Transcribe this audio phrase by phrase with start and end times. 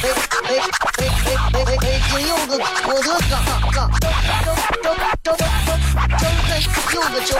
[0.00, 0.14] 哎哎
[0.46, 2.00] 哎哎哎哎！
[2.08, 2.52] 金柚子，
[2.86, 3.34] 我的嘎
[3.72, 3.90] 嘎！
[4.00, 4.06] 张
[4.44, 6.48] 张张张张张开
[6.94, 7.36] 柚子酒，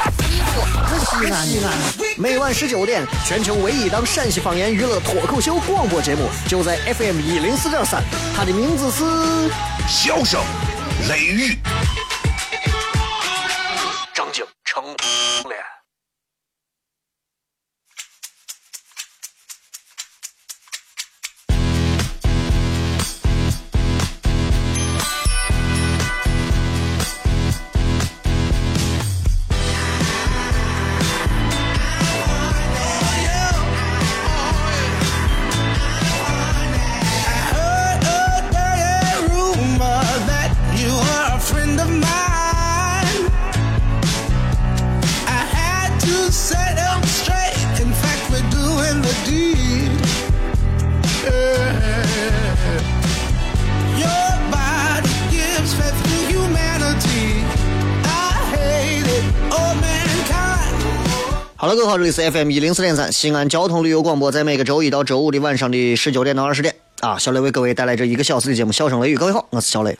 [0.98, 2.18] 西安西安西安！
[2.18, 8.02] 每晚十九点，全球唯一档陕西方言娱乐脱口秀广播节目，就在 FM 一零四点三。
[8.36, 9.04] 它的名字是
[9.88, 10.40] 《笑声
[11.08, 11.56] 雷雨》。
[61.60, 69.16] 好了，各位好，这里是 FM 一零四点三西安交通旅游广播，在每个周一到周五的晚上的十九点到二十点啊，小雷为各位带来这一个小时的节目《笑声雷雨》。
[69.18, 69.98] 各位好，我是小雷。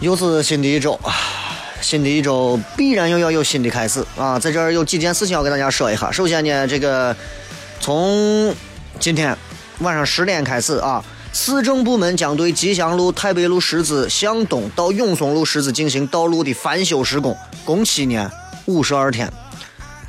[0.00, 1.16] 又是新的一周啊，
[1.80, 6.12] 新的一周必然又要有新的开始啊，在这儿有几件事情要跟大家说一下。
[6.12, 7.16] 首先呢，这个
[7.80, 8.54] 从
[8.98, 9.34] 今天
[9.78, 11.02] 晚上十点开始啊。
[11.32, 18.30] 市政部门将对吉祥路太白路十字向东到永松路十字进行道路的翻修施工，工期呢
[18.66, 19.32] 五十二天。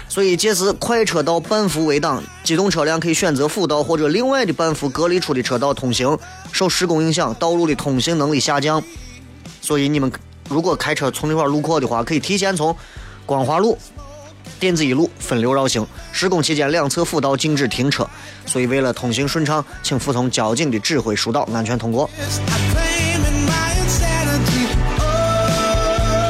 [0.10, 6.18] 所以届时快车道半幅围挡，机动车辆可以选择辅道或者另外的半幅隔离出的车道通行。
[6.52, 8.84] 受施工影响，道路的通行能力下降。
[9.62, 10.12] 所以你们
[10.50, 12.76] 如果开车从那块路过的话，可以提前从
[13.26, 13.78] 光华路。
[14.60, 18.08] 电子一路分流绕行，施工期间两侧辅道禁止停车，
[18.46, 22.08] 所以为了通行顺畅，请服从交警的指挥疏导，安全通过。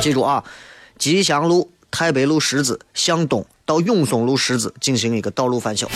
[0.02, 0.44] 记住啊，
[0.98, 5.88] 吉祥路太白路十字向东到永松路十字进行一个道路翻修。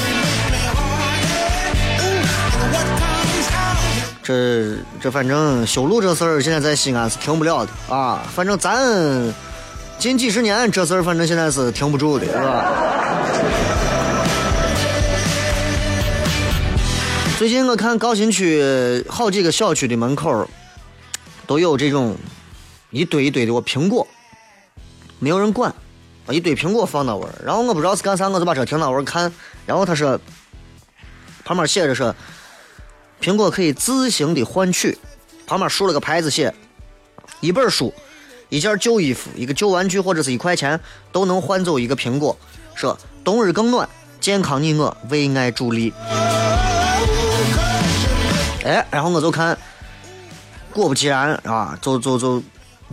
[4.22, 9.34] 这这反正修路这事儿，现在在西安是停不了的啊，反正咱。
[9.98, 12.72] 近几十年，这事儿反正现在是停不住的，是吧？
[17.38, 20.48] 最近我看高新区好几个小区的门口
[21.48, 22.16] 都有这种
[22.92, 24.08] 一堆一堆的我苹果，
[25.20, 25.74] 没有人管，
[26.26, 27.36] 把一堆苹果放那玩儿。
[27.44, 29.32] 然后我不知道是干啥，我就把车停那玩儿看。
[29.66, 30.20] 然后他说，
[31.44, 32.16] 旁边写着说，
[33.20, 34.98] 苹果可以自行的换取，
[35.48, 36.54] 旁边竖了个牌子写，
[37.40, 37.94] 一本书。
[38.50, 40.80] 一件旧衣服、一个旧玩具或者是一块钱，
[41.12, 42.38] 都能换走一个苹果。
[42.76, 43.88] 说冬日更暖，
[44.20, 45.94] 健康你我，为爱助力。
[48.64, 49.58] 哎，然后我就看，
[50.74, 52.44] 果不其然啊，就就就，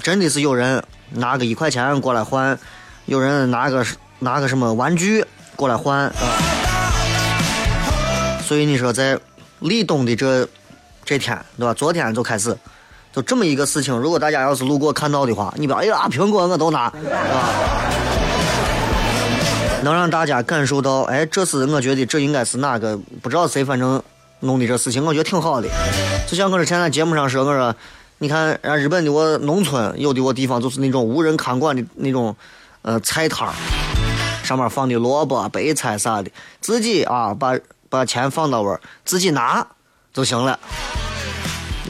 [0.02, 2.58] 真的是有人拿个一块钱过来换，
[3.06, 3.84] 有人拿个
[4.18, 5.24] 拿个什么玩具
[5.56, 6.06] 过来换。
[6.08, 6.12] 啊。
[8.44, 9.18] 所以你说在
[9.60, 10.48] 立冬的这
[11.04, 11.72] 这天，对吧？
[11.74, 12.56] 昨天就开始。
[13.12, 17.48] 就这么一个事情，如果大家要是路过看到的话，你别哎呀，苹果我都拿，是吧？
[19.82, 24.02] 能让大家感受到，哎，这是我觉得这应该是哪个不知道谁，反正
[24.40, 25.68] 弄的这事情，我觉得挺好的。
[26.26, 27.74] 就像我之前在节目上说，我说，
[28.18, 32.34] 你看，让日本的我农村有的我地方就是那种无人看管的那种，
[32.82, 33.52] 呃，菜摊儿，
[34.42, 36.30] 上面放的萝卜、白菜啥的，
[36.60, 37.58] 自己啊把
[37.90, 38.74] 把钱放到位，
[39.04, 39.66] 自己拿
[40.14, 40.58] 就行了。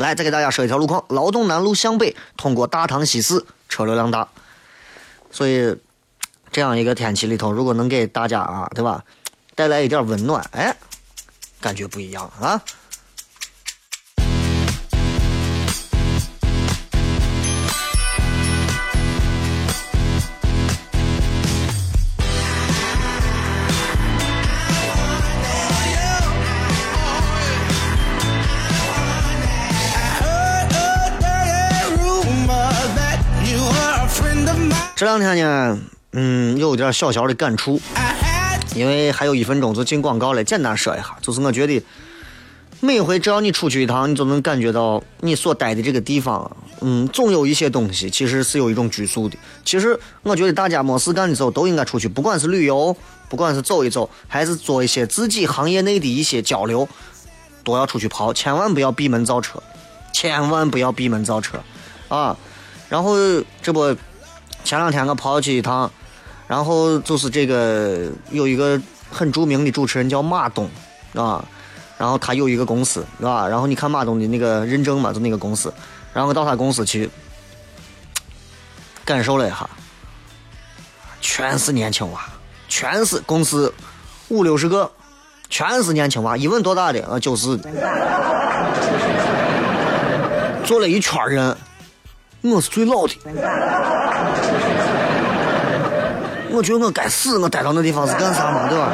[0.02, 4.28] 来，再给大家说一条路况：劳动南路向北，通过大唐西市，车流量大。
[5.30, 5.74] 所以，
[6.50, 9.03] 这样一个天气里头，如果能给大家啊，对吧，
[9.54, 10.77] 带来一点温暖，哎，
[11.60, 12.60] 感觉不一样啊。
[35.03, 35.81] 这两天呢，
[36.13, 37.81] 嗯，有点小小的感触，
[38.77, 40.45] 因为还有一分钟就进广告了。
[40.45, 41.83] 简单说一下，就是我觉得
[42.78, 49.37] 每回只要你出去一趟，你就能感觉到你所待的这个地方，嗯，总有一些东西其实是有一种拘束的。
[49.65, 52.97] 其实我觉得大家没事干的时候都应该出去，不管是旅游，
[53.28, 56.89] 不管是走一走，还是做一些自己行业内的一些交流，
[57.65, 59.60] 都要出去跑，千万不要闭门造车，
[60.13, 61.60] 千万不要闭门造车
[62.07, 62.37] 啊！
[62.89, 63.16] 然后
[63.60, 63.97] 这不
[64.64, 65.91] 前两天我跑去一趟，
[66.47, 68.80] 然后就是这个有一个
[69.10, 70.68] 很著名的主持人叫马东
[71.14, 71.44] 啊。
[71.98, 73.47] 然后他有一个公司，是吧？
[73.47, 75.72] 然后你看马东的那个认证嘛，就那个公司。
[76.12, 77.09] 然后到他公司去
[79.04, 79.70] 感受了一下，
[81.20, 82.20] 全是年轻娃，
[82.66, 83.72] 全是公司
[84.28, 84.91] 五六十个，
[85.48, 86.36] 全是年轻娃。
[86.36, 87.20] 一问多大的啊？
[87.20, 87.56] 九十。
[90.65, 91.56] 坐了一圈人，
[92.42, 93.16] 我是最老的。
[96.50, 98.68] 我觉得我该死，我待到那地方是干啥嘛？
[98.68, 98.92] 对吧？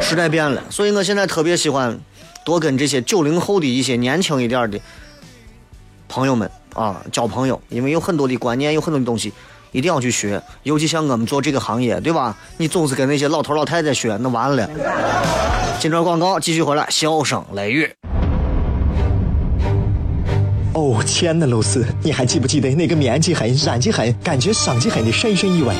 [0.00, 1.98] 时代变了，所以我现在特别喜欢
[2.44, 4.80] 多跟这些九零后的一些年轻一点的
[6.08, 9.32] 朋友们啊交朋友，因为有很多的观念，有很多的东西
[9.70, 10.42] 一定要去学。
[10.62, 12.36] 尤其像我们做这个行业，对吧？
[12.56, 14.68] 你总是跟那些老头老太太学，那完了。
[15.78, 17.92] 进段广告，继续回来，笑声雷雨。
[20.74, 25.74] 哦，亲爱的露丝，你还记不记得那个面积狠、染技狠、感觉伤及狠的深深意外？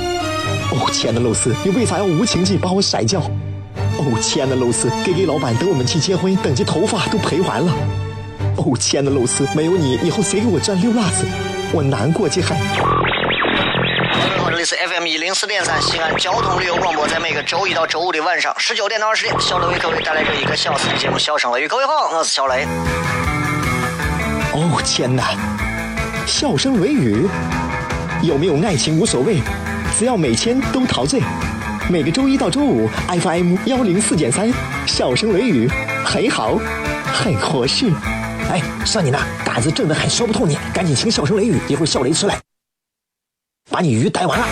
[0.71, 3.19] 哦，亲爱的露丝，你为啥要无情地把我甩掉？
[3.97, 7.73] 哦，亲爱的露丝，给给老板等我们去结婚，等这头发都赔完了。
[8.59, 11.25] 哦，亲爱的露丝，没有你，以后谁给我赚溜辣子？
[11.73, 12.49] 我难过极了。
[12.49, 21.65] 各位好，这里是 FM 一零四点三西安交通旅游广播，在每个周一到周五的晚上十九点到二十点，小雷为各位带来这一个小时的节目《笑声雷雨》。
[21.69, 22.67] 各位好，我是小雷。
[24.55, 25.35] 哦，天哪！
[26.27, 27.27] 笑声雷雨，
[28.23, 29.41] 有没有爱情无所谓，
[29.99, 31.23] 只要每天都陶醉。
[31.91, 34.53] 每个周一到周五，FM 幺零四点三，
[34.87, 35.71] 笑声雷雨，
[36.05, 36.59] 很好，
[37.07, 37.91] 很合适。
[38.51, 42.39] 哎，算你那胆子正的很，说不透你，赶紧听笑声雷雨，一会儿笑雷出来，
[43.71, 44.47] 把你鱼逮完了。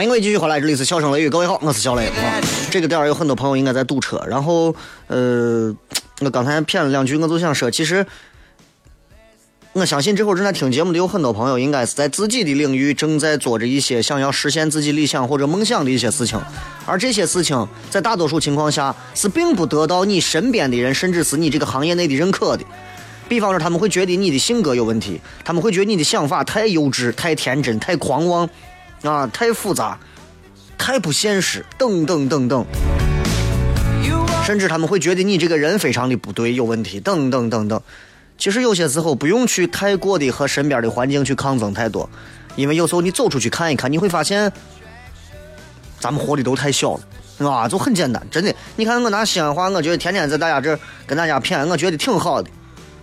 [0.00, 2.40] 欢迎各位继续回来，这里是笑声雷雨，各位好，我是小雷啊。
[2.70, 4.74] 这个点儿有很多朋友应该在堵车，然后
[5.08, 5.76] 呃，
[6.20, 8.06] 我刚才骗了两句，我就想说，其实
[9.74, 16.40] 我相信这会儿正在听节目的有很多朋友，应该是在自己的领域正在做着一些想要实现自己理想或者梦想的一些事情，
[16.86, 22.64] 而这些事情在大多数情况下是并不得到你身边的人，甚至是你这个行业内的认可的。
[23.28, 28.48] 比方说，他们会觉得你的性格有问题，他们会觉得你的想法太幼稚、太天真、太狂妄。
[29.02, 29.98] 啊，太复杂，
[30.76, 32.66] 太不现实，等等等等，
[34.44, 37.80] 甚至他们会觉得你这个人非常的不对，有问题，等等等等。
[38.36, 42.08] 其实有些时候不用去太过的和身边的环境去抗争太多，
[42.56, 44.52] 因为有时候你走出去看一看，你会发现，
[45.98, 46.98] 咱们活的都太小
[47.38, 48.54] 了，啊，就很简单，真的。
[48.76, 52.50] 你看我拿西安话，我觉得天天在大家这跟大家谝，我觉得挺好的。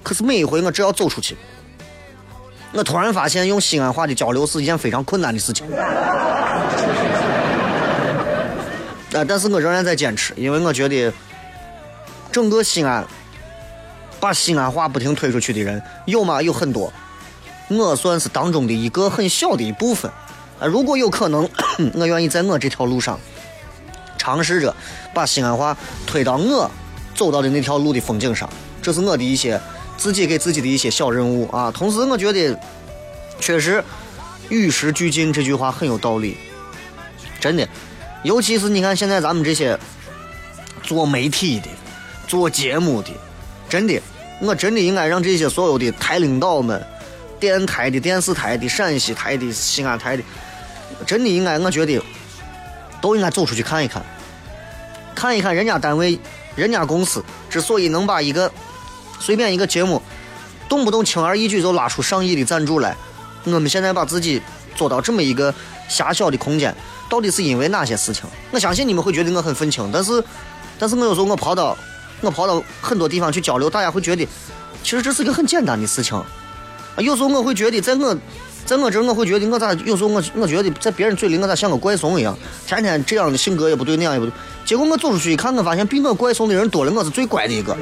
[0.04, 1.36] 可是每一回我只要走出去。
[2.74, 5.66] 我突然发现，用西安话的交流是一件非常困难的事情。
[9.14, 11.12] 啊，但是我仍然在坚持，因为我觉得
[12.32, 13.04] 整个西安
[14.20, 16.42] 把西安话不停推出去的人有吗？
[16.42, 16.92] 有很多。
[17.70, 20.12] 我算是当中的一个很小的一部分。
[20.60, 21.50] 啊，如果有可能，
[21.96, 23.20] 我愿意在我这条路上
[24.18, 24.76] 尝试着
[25.14, 26.70] 把西安话推到我
[27.16, 28.48] 走到的那条路的风景上。
[28.82, 29.60] 这是我的一些。
[29.98, 32.58] 自己给自己的一些小任务啊，同时我觉得，
[33.40, 33.84] 确实
[34.48, 36.38] 与时俱进这句话很有道理，
[37.40, 37.68] 真的。
[38.24, 39.78] 尤其是你看现在咱们这些
[40.84, 41.68] 做媒体的、
[42.28, 43.10] 做节目的，
[43.68, 44.00] 真的，
[44.40, 46.86] 我真的应该让这些所有的台领导们、
[47.40, 50.24] 电台的、电视台的、陕西台的、西安台的，
[51.06, 52.00] 真的应该，我觉得
[53.02, 54.04] 都应该走出去看一看，
[55.16, 56.20] 看一看人家单位、
[56.56, 58.52] 人家公司之所以能把一个。
[59.20, 60.02] 随便一个节目，
[60.70, 62.96] 动不动轻而易举就拉出上亿的赞助来。
[63.46, 64.42] 我们现在把自己
[64.76, 65.54] 做到这么一个
[65.88, 66.76] 狭小的空间，
[67.10, 68.24] 到底是因为哪些事情？
[68.52, 70.24] 我相信你们会觉得我很愤青，但是，
[70.78, 71.78] 但是我有时候我跑到
[72.22, 74.28] 我跑到很多地方去交流，大家会觉得，
[74.84, 76.22] 其实这是一个很简单的事情。
[76.98, 78.18] 有时候我会觉得，在我，
[78.68, 84.34] 在我这，我会觉得我咋有时候我我觉得在别人嘴里我咋像个怪怂一样，天天这样的性格也不对，那样也不对。
[84.66, 87.74] 结果我走出去一看，我发现比我怪怂的人多了，我是最乖的一个。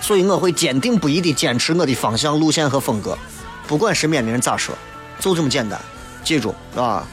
[0.00, 3.18] 所以我会坚定不移地坚持我的方向、路线和风格，
[3.66, 4.72] 不管身边的人咋说，
[5.18, 5.80] 就这么简单。
[6.22, 7.04] 记住，啊，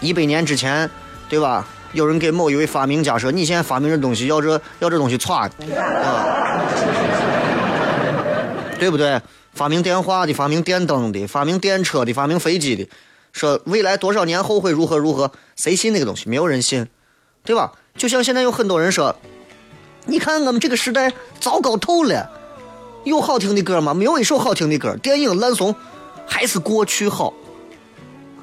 [0.00, 0.88] 一百年之前，
[1.28, 1.66] 对吧？
[1.92, 5.50] 有人给某一位发明家说：“你现在发明这东西，要这要这东西歘啊，
[8.78, 9.20] 对不对？
[9.52, 12.88] 发明电话的，发明电灯的，发明电车的，发明飞机的，
[13.32, 15.32] 说未来多少年后会如何如何？
[15.56, 16.28] 谁信那个东西？
[16.28, 16.86] 没有人信，
[17.42, 17.72] 对吧？
[17.96, 19.16] 就像现在有很多人说，
[20.04, 22.30] 你看我们这个时代糟糕透了，
[23.04, 23.94] 有好听的歌吗？
[23.94, 25.74] 没有一首好听的歌，电影烂怂，
[26.26, 27.32] 还是过去好。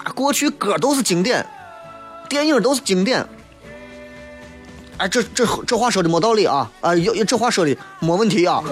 [0.03, 1.45] 啊过去歌都是经典，
[2.27, 3.27] 电影都是经典。
[4.97, 6.69] 哎，这这这话说的没道理啊！
[6.81, 8.63] 啊，有这话说的没问题啊。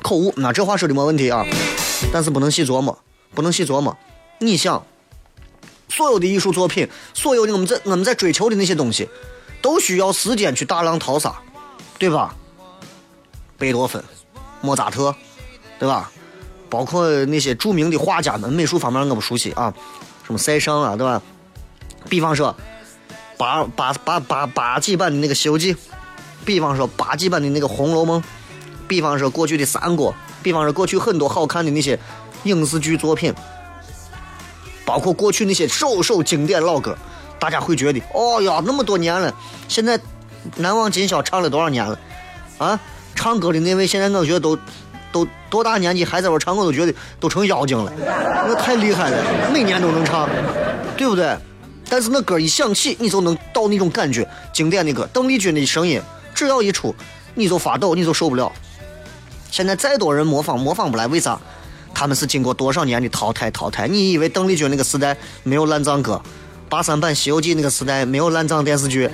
[0.00, 1.44] 口误，那这话说的没问题啊，
[2.12, 2.96] 但是不能细琢磨，
[3.34, 3.96] 不能细琢磨。
[4.38, 4.82] 你想，
[5.88, 9.08] 所有的艺术作品，所有的我们在我们在追求的那些东西，
[9.60, 11.34] 都需要时间去大浪淘沙，
[11.98, 12.34] 对吧？
[13.58, 14.02] 贝多芬、
[14.60, 15.14] 莫扎特，
[15.78, 16.10] 对吧？
[16.70, 19.74] 包括那些著名的画家们，美术方面我不熟悉啊，
[20.24, 21.20] 什么塞尚啊，对吧？
[22.08, 22.54] 比方说
[23.36, 25.74] 八八八八八几版的那个《西游记》，
[26.44, 28.20] 比方说八几版的那个《红楼梦》，
[28.86, 31.98] 比方说过去的三国，比方说过去很多好看的那些
[32.44, 33.32] 影视剧作品，
[34.84, 36.96] 包括过去那些首首经典老歌，
[37.38, 39.34] 大家会觉得，哦呀，那么多年了，
[39.68, 40.00] 现在
[40.56, 41.98] 难忘今宵唱了多少年了？
[42.58, 42.80] 啊，
[43.14, 44.58] 唱歌的那位现在我觉得都。
[45.10, 47.90] 都多大年纪还在玩唱，我都觉得都成妖精了，
[48.46, 50.28] 那太厉害了，每年都能唱，
[50.98, 51.34] 对不对？
[51.88, 56.00] 但是那歌一响起，你就能到那种感觉，经典的歌，邓丽君的声音，
[56.34, 56.94] 只要一出，
[57.34, 58.52] 你就发抖，你就受不了。
[59.50, 61.40] 现在再多人模仿，模仿不来，为啥？
[61.94, 63.88] 他们是经过多少年的淘汰淘汰？
[63.88, 66.20] 你以为邓丽君那个时代没有烂账歌？
[66.68, 69.08] 八三版《西游记》那个时代没有烂账电视剧？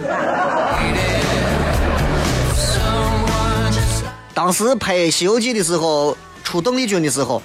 [4.35, 7.41] 当时拍《西游记》的时候，出邓丽君的时候，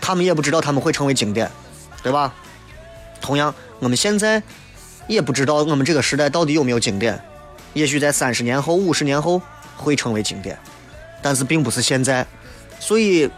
[0.00, 1.48] 他们也不知道他们会成为经典，
[2.02, 2.32] 对吧？
[3.20, 4.42] 同样，我们现在
[5.12, 7.22] 也不知道我们这个时代到底有没有经典。
[7.74, 9.40] 也许在三十年后、五十年后
[9.76, 10.58] 会成为经典，
[11.22, 12.26] 但是并不是现在。
[12.80, 13.30] 所以，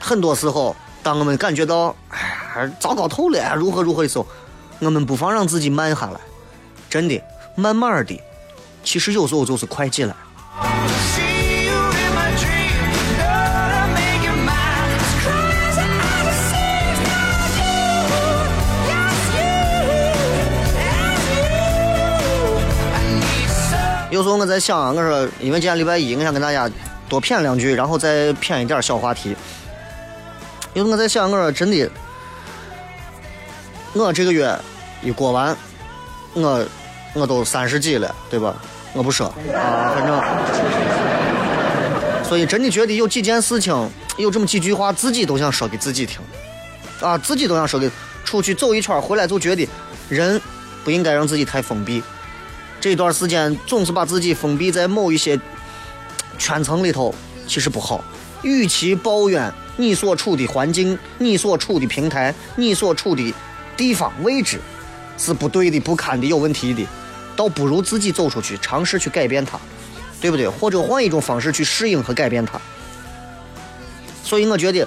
[0.00, 2.18] 很多时候，当我们感觉到哎
[2.64, 4.26] 呀糟糕透了，如何如何的时候，
[4.80, 6.20] 我们不妨让自己慢下来，
[6.90, 7.22] 真的，
[7.54, 8.20] 慢慢的，
[8.82, 10.14] 其实有时候就是快进来。
[24.16, 26.70] 有时候我在想，我说，因为今天礼拜一，我想跟大家
[27.06, 29.36] 多谝两句，然后再谝一点小话题。
[30.72, 31.86] 有时候我在想，我说真的，
[33.92, 34.58] 我这个月
[35.02, 35.54] 一过完，
[36.32, 36.64] 我
[37.12, 38.56] 我都三十几了，对吧？
[38.94, 40.18] 我不说啊，反正，
[42.24, 46.22] 所以真的觉得有几件事情，有这么几句话，自己都想说给自己听，
[47.02, 47.90] 啊，自己都想说给
[48.24, 49.68] 出去走一圈回来，就觉得
[50.08, 50.40] 人
[50.86, 52.02] 不应该让自己太封闭。
[52.80, 55.38] 这段时间总是把自己封闭在某一些
[56.38, 57.14] 圈层里头，
[57.46, 58.04] 其实不好。
[58.42, 63.34] 与其抱怨你所处的环境、你所处的平台、你所处的
[63.76, 64.60] 地方位置
[65.18, 66.86] 是不对的、不堪的、有问题的，
[67.34, 69.58] 倒不如自己走出去，尝试去改变它，
[70.20, 70.48] 对不对？
[70.48, 72.60] 或者换一种方式去适应和改变它。
[74.22, 74.86] 所以我觉得，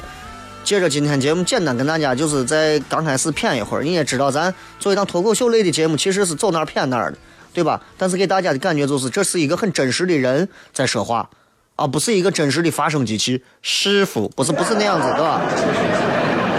[0.64, 3.84] 借着今天节目，简单跟大家就是在刚开始谝一会儿。
[3.84, 7.18] 你也知道，咱做一档脱口秀类的节目，其实是走哪儿谝哪儿的。
[7.54, 7.82] 对吧？
[7.98, 11.30] 但是给大家的感觉就是，这是一个很真实的人在说话，
[11.76, 13.44] 啊，不是一个真实的发声机器。
[13.62, 15.42] 师傅，不是不是那样子，对吧？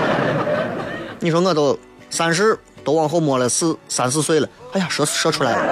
[1.21, 1.79] 你说我都
[2.11, 5.63] 三十，都往后摸了四三四岁了，哎呀，说说出来了。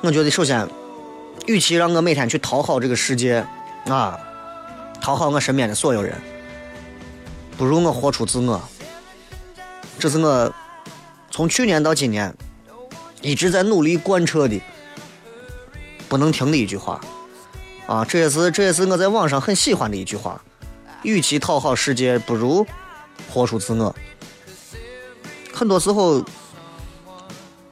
[0.02, 0.68] 我觉得首先，
[1.46, 3.44] 与其让我每天去讨好这个世界，
[3.88, 4.16] 啊，
[5.00, 6.14] 讨好我身边的所有人，
[7.58, 8.62] 不如我活出自我。
[9.98, 10.54] 这是我。
[11.36, 12.34] 从去年到今年，
[13.20, 14.58] 一直在努力贯彻的、
[16.08, 16.98] 不能停的一句话，
[17.86, 20.40] 啊，这也是这也是我在网上很喜欢的一句话。
[21.02, 22.66] 与其讨好世界，不如
[23.28, 23.94] 活出自我。
[25.52, 26.24] 很多时候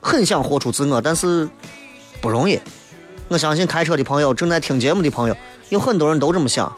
[0.03, 1.49] 很想活出自我，但是
[2.21, 2.61] 不容易。
[3.29, 5.35] 我相信开车的朋友、正在听节目的朋友，
[5.71, 6.71] 有很多人都这么想，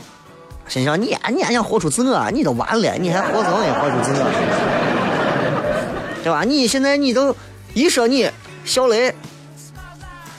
[0.68, 4.75] 心想你你还想活出自我，你都完了，你还活什么活出自我？
[6.26, 6.42] 对吧？
[6.42, 7.32] 你现在你都
[7.72, 8.28] 一说你
[8.64, 9.14] 小雷，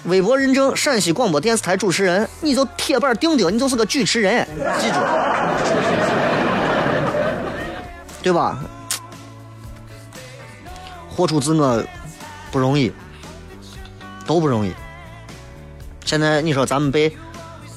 [0.03, 4.45] 微博认证陕西广播电视台主持人，你就铁板钉钉，你就是个主持人，
[4.81, 4.99] 记住，
[8.21, 8.59] 对吧？
[11.09, 11.81] 活出自我
[12.51, 12.91] 不容易，
[14.25, 14.73] 都不容易。
[16.03, 17.15] 现在你说咱们被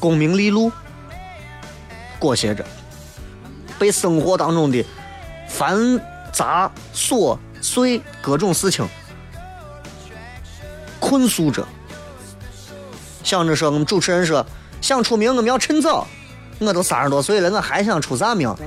[0.00, 0.72] 功名利禄
[2.18, 2.66] 裹挟着，
[3.78, 4.84] 被生活当中的
[5.46, 5.78] 繁
[6.32, 8.88] 杂琐碎各种事情
[10.98, 11.66] 困诉着。
[13.22, 14.44] 想着说，我们主持人说
[14.80, 16.06] 想出名，我们要趁早。
[16.58, 18.54] 我都三十多岁了，我还想出啥名？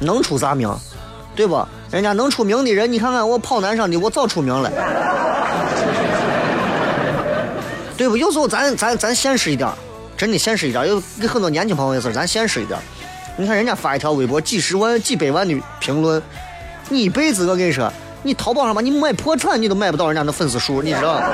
[0.00, 0.72] 能出啥名？
[1.34, 1.66] 对不？
[1.90, 4.70] 人家能出名的人，你看看我跑男上的，我早出名了。
[7.96, 8.16] 对不？
[8.16, 9.68] 有时候咱咱咱现实一点，
[10.16, 10.88] 真的现实一点。
[10.88, 12.78] 有给很多年轻朋友也是，咱现实一点。
[13.36, 16.22] 你看人家发一条微博，几十万、几百万的评论，
[16.88, 17.90] 你一辈子我跟你说，
[18.22, 21.20] 你淘宝上吧，你买破产你都买不到人家的粉丝数，你知道？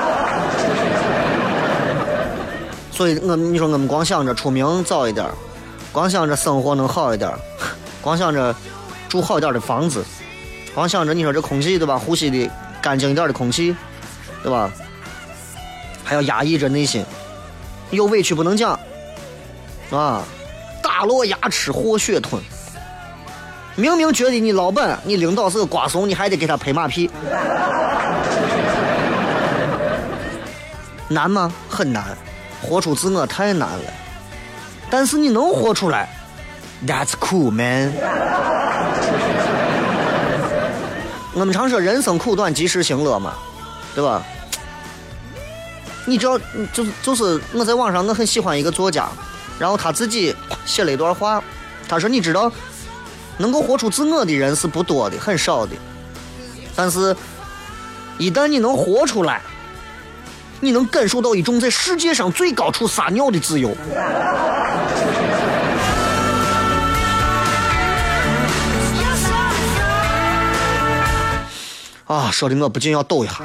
[2.91, 5.25] 所以我你说我们光想着出名早一点，
[5.91, 7.31] 光想着生活能好一点，
[8.01, 8.55] 光想着
[9.07, 10.03] 住好一点的房子，
[10.73, 12.49] 光想着你说这空气对吧，呼吸的
[12.81, 13.75] 干净一点的空气，
[14.41, 14.71] 对吧？
[16.03, 17.05] 还要压抑着内心，
[17.91, 18.79] 有委屈不能讲，
[19.91, 20.23] 啊，
[20.99, 22.43] 打落牙齿或血吞。
[23.77, 27.09] 明明觉得你老板、你领导是个瓜怂，你还得给他拍马屁，
[31.07, 31.49] 难吗？
[31.69, 32.03] 很难，
[32.61, 33.83] 活出自我太难了。
[34.89, 36.09] 但是你能活出来
[36.85, 37.93] ，That's cool, man。
[41.33, 43.35] 我们常说人生苦短，及时行乐嘛，
[43.95, 44.21] 对吧？
[46.03, 46.37] 你知道，
[46.73, 49.07] 就是就是我在网上我很喜欢一个作家，
[49.59, 50.33] 然后他自己
[50.65, 51.43] 写了一段话，
[51.87, 52.51] 他说：“你知道。”
[53.41, 55.71] 能够活出自我的人是不多的，很少的。
[56.75, 57.15] 但是，
[58.17, 59.41] 一旦你能活出来，
[60.59, 63.73] 你能感受到一种在世界上最高处撒尿的自由。
[72.07, 73.35] 啊，说的我不禁要抖一下。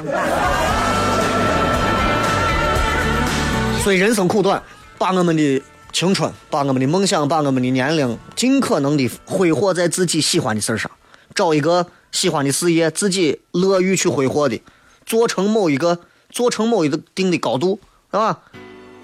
[3.81, 4.61] 所以人生苦短，
[4.97, 5.63] 把我们的。
[5.95, 10.91] 青春，把我们的梦想，把我们的年龄，尽可能的挥霍在自己喜欢的事上，
[11.33, 14.61] 找一个喜欢的事业，自己乐于去挥霍的，
[15.05, 15.97] 做成某一个，
[16.29, 17.79] 做成某一个定的高度，
[18.11, 18.41] 是吧？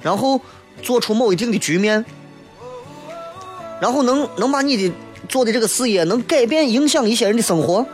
[0.02, 0.42] 然后
[0.82, 2.04] 做出某一定的局面，
[3.80, 4.94] 然后能能把你的
[5.30, 7.86] 做的这个事业能改变、影响一些人的生活，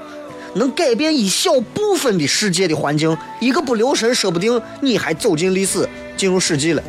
[0.55, 6.81] 能改变一小部分的世界的环境，一个不留神，说不定你还走进历史，进入史记了，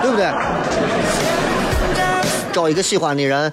[0.00, 1.35] 对不对？
[2.56, 3.52] 找一个喜欢的人，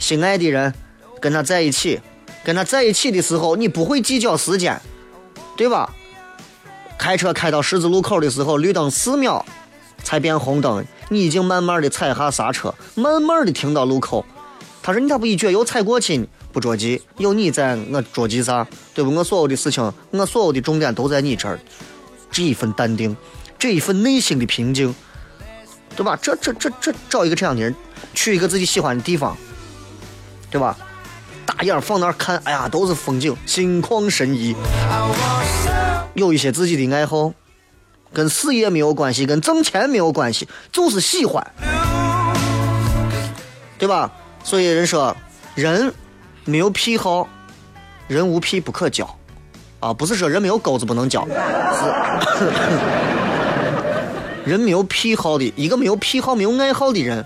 [0.00, 0.74] 心爱的人，
[1.20, 2.00] 跟他在一起，
[2.42, 4.82] 跟他在一起的时候，你不会计较时间，
[5.56, 5.94] 对吧？
[6.98, 9.46] 开车开到十字路口的时候，绿灯四秒
[10.02, 14.26] 才变红灯，你已经慢慢的踩下刹车，慢慢的停到路口。
[14.82, 16.26] 他说：“你咋不一脚油踩过去呢？
[16.50, 18.66] 不着急，有你在，我着急啥？
[18.92, 19.14] 对不？
[19.14, 21.56] 我所有的事情，我所有的重点都在你这儿。
[22.32, 23.16] 这一份淡定，
[23.56, 24.92] 这一份内心的平静，
[25.96, 26.18] 对吧？
[26.20, 27.74] 这这这这，找一个这样的人。”
[28.12, 29.36] 去一个自己喜欢的地方，
[30.50, 30.76] 对吧？
[31.46, 34.56] 大眼放那儿看，哎呀，都是风景，心旷神怡。
[36.14, 37.32] 有一些自己的爱好，
[38.12, 41.46] 跟事业没有关系，跟挣钱没有关系，就是喜欢，
[43.78, 44.10] 对吧？
[44.42, 45.16] 所以人说，
[45.54, 45.94] 人
[46.44, 47.28] 没有癖好，
[48.08, 49.08] 人无癖不可交，
[49.78, 51.32] 啊，不是说人没有钩子不能交，是
[54.50, 57.24] 人没有癖好的一个没有癖好、没有爱好的人。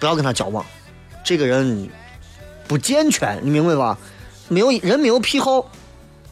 [0.00, 0.64] 不要跟他交往，
[1.22, 1.86] 这个人
[2.66, 3.98] 不健全，你明白吧？
[4.48, 5.70] 没有人没有癖好，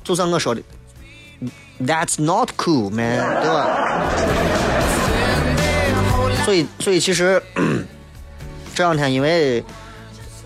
[0.02, 0.62] 就像我说的
[1.78, 3.68] ，That's not cool, man，对吧？
[6.46, 7.42] 所以，所以其实
[8.74, 9.62] 这两天因为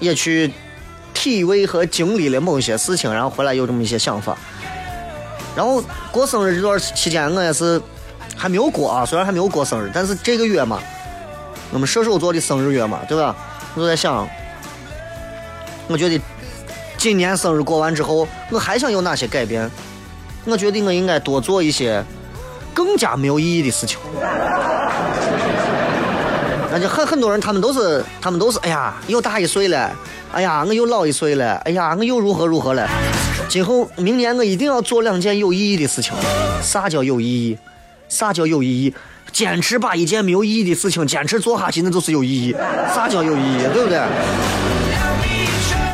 [0.01, 0.53] 也去
[1.15, 4.37] 体味和经历了某些事情，然后回来有这么一些想法。
[5.55, 7.81] 然后过生日这段期间，我也是
[8.41, 10.81] 还没有过啊，虽然还没有过生日，但是这个月嘛。
[11.71, 13.37] 我们射手座的生日月嘛，对吧？
[13.75, 14.27] 我就在想，
[15.89, 16.19] 我觉得
[16.97, 19.71] 今年生日过完之后，我还想有哪些改变？
[20.47, 22.03] 我觉得我应该多做一些
[22.73, 23.99] 更加没有意义的事情。
[26.73, 29.93] 那就很很多人，他们都是，他们都是，哎呀，又大一岁了，
[30.33, 32.89] 哎呀，我又老一岁了，哎呀，我又如何如何了？
[33.51, 36.15] 今后明年我一定要做两件有意义的事情。
[36.63, 37.59] 啥叫有意义？
[38.11, 38.93] 啥叫有意义？
[39.33, 42.53] 坚持把一件没有意义的事情坚持做下去，那就是有意义。
[42.93, 43.63] 啥叫有意义？
[43.73, 43.99] 对不对？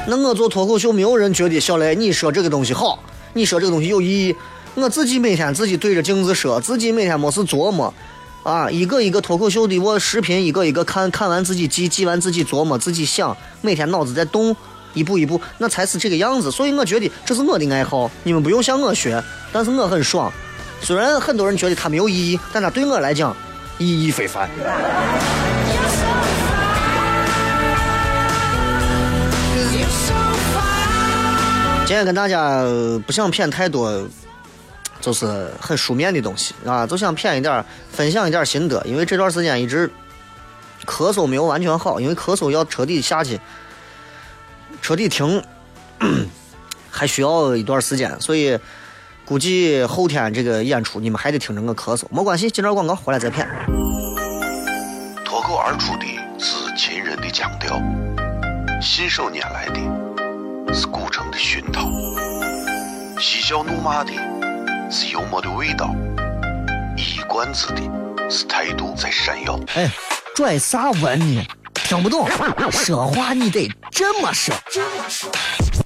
[0.09, 2.98] 那我做脱口秀，没有人觉得小雷你说这个东西好，
[3.35, 4.37] 你说这个东西有意义？
[4.74, 7.92] 我自己每天自己对着镜子说，自己每天没事琢磨，
[8.42, 14.57] 啊，一个一个脱口秀的我视频，一个一个看，看完自己记，记完自己琢磨，自己想，每天脑子在动，
[14.94, 16.50] 一步一步，那才是这个样子。
[16.50, 20.33] 所以我觉得这是我的爱好，你们不用向我学，但是我很爽。
[20.80, 23.36] 虽然很多人觉得它没有意义，但它对我来讲
[23.78, 24.48] 意义非凡。
[31.84, 32.64] 今天跟大家
[33.06, 34.04] 不想骗太多，
[35.00, 38.82] 就是很书面的东西啊，就想骗一点，分享一点心得。
[38.84, 39.88] 因为这段时间一直
[40.84, 43.40] 咳嗽没有完全好，因为咳嗽要彻底下去，
[44.82, 45.40] 彻底停，
[46.90, 48.58] 还需要一段时间，所以
[49.26, 52.04] 估计后天这个演出你们还得听着我咳嗽。
[52.10, 53.46] 没关系，进段广告回来再骗。
[55.24, 56.06] 脱口而出的
[56.38, 57.82] 是秦人的腔调，
[58.80, 59.80] 信手拈来的。
[60.74, 61.88] 是古城的熏陶，
[63.18, 64.12] 嬉笑怒骂的
[64.90, 65.94] 是幽默的味道，
[66.96, 67.80] 一冠子的
[68.28, 69.58] 是态度在闪耀。
[69.74, 69.90] 哎，
[70.34, 71.46] 拽啥文呢？
[71.72, 72.28] 听不懂，
[72.70, 74.54] 说话你得这么说。
[74.54, 74.60] 哎
[75.32, 75.86] 哎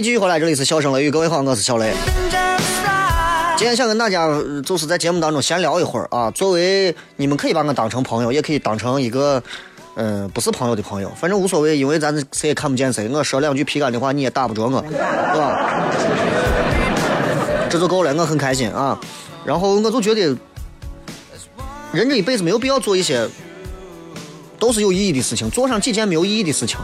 [0.00, 1.92] 继续回来，这里是笑声雷雨，各位好，我是小雷。
[3.56, 4.28] 今天想跟大家
[4.64, 9.42] 就是在节目当中闲聊一会儿啊，作为你们可以把我当成朋友，也可以当成一个
[9.96, 13.08] 嗯不是朋友的朋友，反正无所谓，因为咱谁也看不见谁。
[13.08, 15.82] 我说两句皮干的话，你也打不着我，是吧？
[17.68, 18.96] 这就够了，我很开心啊。
[19.44, 20.20] 然后我就觉得，
[21.90, 23.28] 人这一辈子没有必要做一些
[24.60, 26.78] 都是有意义的事情，做上几件没有意义的事情。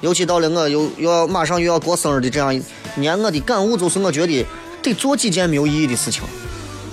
[0.00, 2.58] 尤其到了我又要马上又要过生日的这样
[2.96, 4.46] 年，我的感悟就是我觉得
[4.82, 6.22] 得做几件没有意义的事情。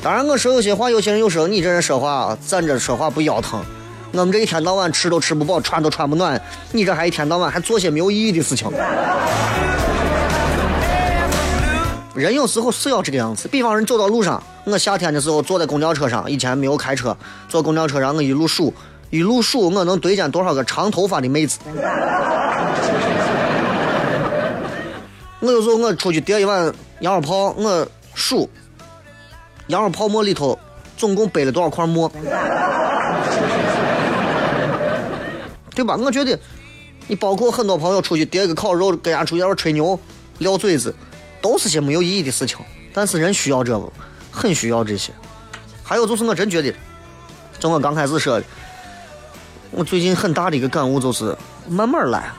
[0.03, 3.59] 当然我说有些话，有些人又说你这人说话站着说话不腰疼。
[4.11, 6.41] 我们这一天到晚吃都吃不饱，穿都穿不暖，
[6.71, 8.69] 你这还一天到晚还做些没有意义的事情。
[12.13, 13.47] 人有时候是要这个样子。
[13.47, 17.15] 比方人走到路上，我夏天的时候坐在公交车上，以前没有开车，
[17.47, 18.73] 坐公交车上我一路数，
[19.09, 21.59] 一路数我能对见多少个长头发的妹子。
[25.39, 28.49] 我有时候我出去叠一碗羊肉泡，我数
[29.67, 30.57] 羊肉泡馍里头
[30.97, 32.11] 总共背了多少块馍，
[35.75, 35.95] 对吧？
[35.95, 36.37] 我觉得
[37.07, 39.97] 你包括很多朋友出去叠一个烤肉，跟人家出去要吹牛
[40.39, 40.93] 撂嘴子，
[41.39, 42.57] 都是些没有意义的事情。
[42.91, 43.87] 但是人需要这个，
[44.31, 45.13] 很需要这些。
[45.83, 46.73] 还有就是我真觉得，
[47.59, 48.45] 就我刚开始说的，
[49.71, 52.31] 我最近很大的一个感悟就是慢慢来，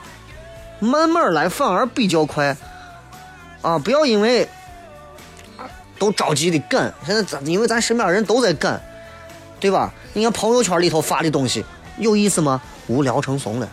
[0.79, 2.55] 慢慢来反而比较快。
[3.61, 3.77] 啊！
[3.77, 4.47] 不要因为
[5.97, 8.81] 都着急的赶，现在咱因为咱身边人都在赶，
[9.59, 9.93] 对吧？
[10.13, 11.65] 你看朋友圈里头发的东西
[11.97, 12.61] 有意思吗？
[12.87, 13.67] 无聊成怂了，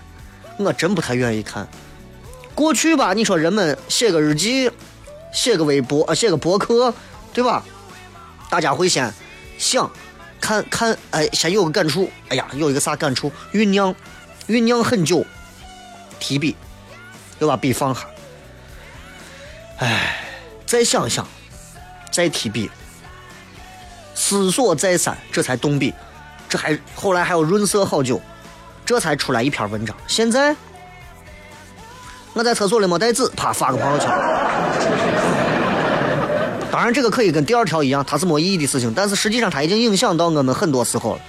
[0.59, 1.69] 我真不太愿意看。
[2.53, 4.69] 过去吧，你说人们写个日记，
[5.33, 6.93] 写个微博，呃，写个博客，
[7.33, 7.63] 对吧？
[8.51, 9.15] 大家会先
[9.57, 9.89] 想，
[10.47, 13.93] 看看，哎，先有个感触，哎呀，有一个啥感触，酝酿，
[14.47, 15.27] 酝酿很久，
[16.21, 16.55] 提笔，
[17.41, 18.03] 又把笔放下。
[19.79, 20.25] 唉，
[20.65, 21.27] 再想想，
[22.13, 22.71] 再提笔，
[24.15, 25.93] 思索再三，这才动笔，
[26.49, 28.21] 这还后来还要润色好久，
[28.85, 29.97] 这才出来一篇文章。
[30.07, 30.55] 现在
[32.35, 34.09] 我在厕所里没带纸，啪发个朋友圈。
[36.77, 41.21] 当然，这个可以跟第二条一样，它是没意义的事情，但是实际上它已经影响到我们很多时候了，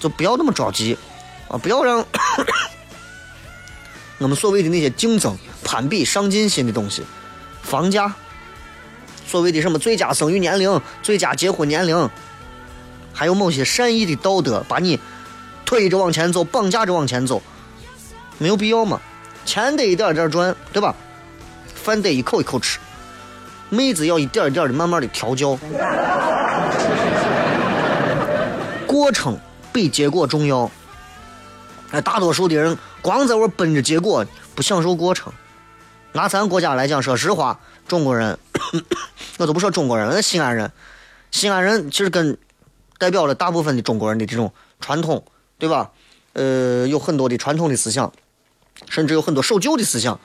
[0.00, 0.96] 就不要那么着急
[1.48, 1.58] 啊！
[1.58, 2.02] 不要让
[4.16, 7.02] 我们所谓的那些竞争、攀比、上进心的东西。
[7.62, 8.14] 房价，
[9.26, 12.08] 所谓的什么最佳生育年龄、最佳结婚年龄，
[13.12, 14.98] 还有某些善意的道德，把你
[15.66, 17.42] 推着往前走，绑架着往前走，
[18.38, 18.98] 没有必要嘛？
[19.44, 20.96] 钱得一点点赚，对吧？
[21.74, 22.78] 饭得一口一口吃，
[23.70, 25.56] 妹子要一点一点的慢慢的调教，
[28.86, 29.38] 过程
[29.72, 30.70] 比结果重要。
[31.92, 35.32] 哎，大多数的人光在我奔着结果，不享受过程。
[36.12, 38.36] 拿咱国家来讲，说实话，中国人，
[39.38, 40.72] 我都不说中国人，那西安人，
[41.30, 42.36] 西安人其实跟
[42.98, 45.24] 代表了大部分的中国人的这种传统，
[45.58, 45.90] 对吧？
[46.32, 48.12] 呃，有很多的传统的思想，
[48.88, 50.18] 甚至有很多守旧的思想。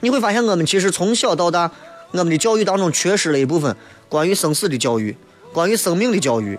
[0.00, 1.70] 你会发现，我们其实从小到大，
[2.12, 3.74] 我们的教育当中缺失了一部分
[4.08, 5.16] 关于生死的教育，
[5.52, 6.58] 关于生命的教育，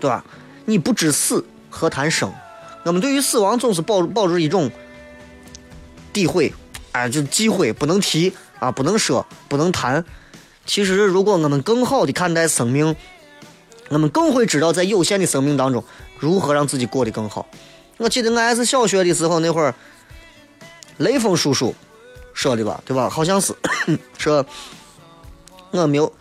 [0.00, 0.24] 对吧？
[0.64, 2.32] 你不知死，何谈生？
[2.84, 4.70] 我们对于死亡总是抱抱着一种
[6.12, 6.52] 诋毁，
[6.92, 10.04] 哎，就忌讳，不能提啊，不能说，不能谈。
[10.66, 12.94] 其实，如果我们更好的看待生命，
[13.88, 15.82] 我们更会知道在有限的生命当中
[16.18, 17.46] 如何让自己过得更好。
[17.96, 19.74] 我记得我还是小学的时候，那会儿
[20.98, 21.74] 雷锋叔叔
[22.38, 23.10] 说的吧，对吧？
[23.10, 23.52] 好像是
[24.16, 24.46] 说，
[25.72, 26.12] 我没有，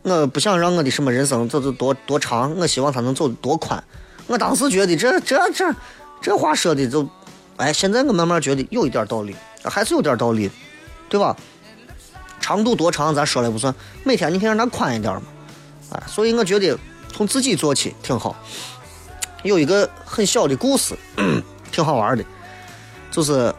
[0.00, 3.84] 我不想让我的什么人生走走多多长，我希望他能走多宽。
[4.26, 5.74] 我当时觉得这这这
[6.22, 7.06] 这话说的就，
[7.58, 10.50] 哎，现在我慢慢觉得有一点道理，还是有点道理，
[11.06, 11.36] 对吧？
[12.40, 15.22] 长度多长咱说了不算，每天你可以让它宽一点嘛，
[15.90, 16.78] 哎，所以我觉得
[17.12, 18.34] 从自己做起挺好。
[19.42, 20.96] 有一个很小的故事，
[21.70, 22.24] 挺好玩的，
[23.10, 23.54] 就是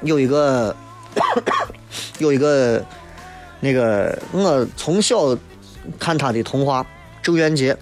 [0.00, 0.74] 有一个
[2.18, 2.84] 有一个
[3.60, 5.36] 那个我从小
[5.98, 6.82] 看他的童话
[7.22, 7.74] 《郑渊洁》。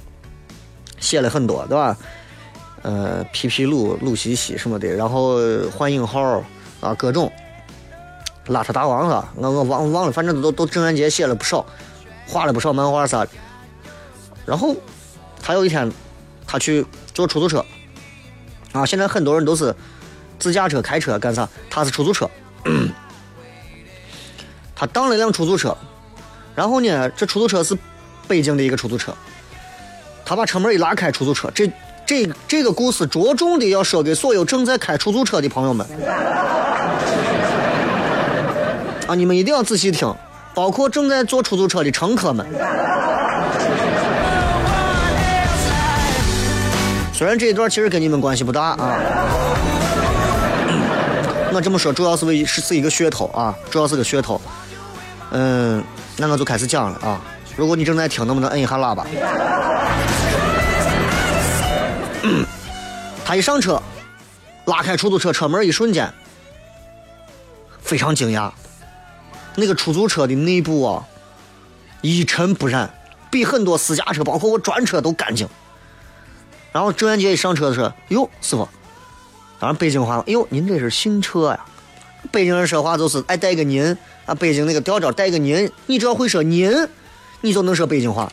[1.01, 1.97] 写了很多，对吧？
[2.83, 5.37] 呃，皮皮鲁、鲁西西什么的，然后
[5.77, 6.41] 幻影号
[6.81, 7.31] 啊，各种
[8.47, 9.29] 邋遢大王啥？
[9.35, 11.67] 我我忘忘了，反正都都郑渊洁写了不少，
[12.29, 13.31] 画了不少漫画啥的。
[14.47, 14.77] 然后
[15.43, 15.91] 他有一天，
[16.47, 17.67] 他去坐出租车
[18.71, 19.75] 啊，现在很多人都是
[20.39, 21.49] 自驾车开车干啥？
[21.69, 22.31] 他是出租车，
[24.83, 25.77] 他当了一辆出租车，
[26.57, 27.79] 然后呢，这出租车是
[28.27, 29.15] 北京的一个出租车。
[30.25, 31.49] 他把车门一拉开，出租车。
[31.55, 31.71] 这、
[32.05, 35.87] 这、这个故事着重的要说给所有正在开出租车的朋友们
[39.07, 39.15] 啊！
[39.15, 40.13] 你们一定要仔细听，
[40.53, 42.45] 包括正在坐出租车的乘客们。
[47.13, 48.99] 虽然这一段其实跟你们关系不大啊，
[51.55, 54.41] 我这么说主要是为是是一个噱头啊，主要是个噱头。
[55.33, 55.83] 嗯，
[56.17, 57.21] 那我就开始讲了啊。
[57.57, 59.07] 如果你正在听，能不能摁一下喇叭？
[63.25, 63.81] 他一上车，
[64.67, 66.13] 拉开出租车车门，一瞬间
[67.81, 68.51] 非常惊讶，
[69.57, 71.05] 那个出租车的内部啊
[72.03, 72.93] 一尘不染，
[73.31, 75.49] 比很多私家车，包括我专车都干净。
[76.73, 78.69] 然后郑渊洁一上车的时候，哟，师傅，
[79.59, 81.61] 当然北京话了，哟，您这是新车呀？
[82.31, 86.89] 北京人说话就是爱带个您啊，北京那个调调带个您，你只要会说您。
[87.45, 88.33] 你就能说北京话。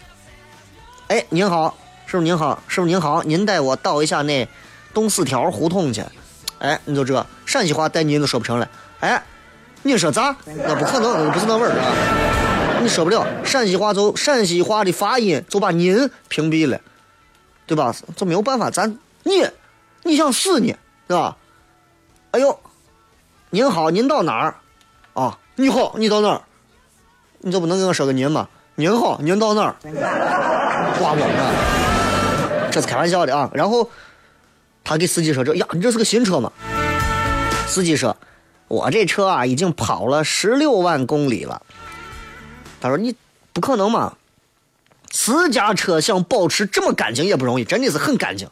[1.08, 1.76] 哎，您好，
[2.06, 4.48] 师傅您好，师傅您好，您带我到一下那
[4.94, 6.04] 东四条胡同去。
[6.60, 8.70] 哎，你就这陕西话带您都说不成了。
[9.00, 9.24] 哎，
[9.82, 10.38] 你说咋？
[10.46, 12.80] 那不可能，那不是那味儿啊！
[12.84, 16.80] 你说不了，陕西话就陕西话的发音就把您屏蔽了，
[17.66, 17.96] 对吧？
[18.16, 19.48] 就没有办法，咱你
[20.04, 20.72] 你想死呢，
[21.08, 21.36] 对吧？
[22.30, 22.60] 哎呦，
[23.52, 24.56] 您好，您到哪儿？
[25.14, 26.42] 啊，你好，你到哪儿？
[27.40, 28.48] 你就不能跟我说个您吗？
[28.76, 29.76] 您好，您到哪儿？
[31.00, 32.70] 挂我呢？
[32.72, 33.50] 这是开玩笑的啊。
[33.54, 33.90] 然后
[34.84, 36.52] 他给司机说：“这呀，你这是个新车吗？”
[37.66, 38.16] 司机说
[38.70, 41.64] ：“我这车啊，已经跑了十六万公里了。”
[42.80, 43.16] 他说：“你
[43.52, 44.14] 不可能嘛？
[45.10, 48.48] 私家车想保持这么干净也不容易，真的是很干净。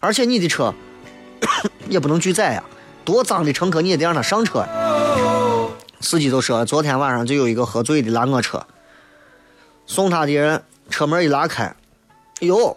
[0.00, 0.72] 而且你的车
[1.90, 2.64] 也不能拒载呀，
[3.04, 4.66] 多脏的乘客你也得让他上车。”
[6.00, 8.66] 司机就说：“昨天晚上就有一个喝醉的拦我车。”
[9.86, 11.76] 送他的人车门一拉开，哎
[12.46, 12.76] 呦，